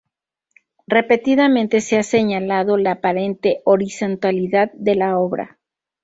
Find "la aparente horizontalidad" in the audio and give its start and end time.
2.75-4.71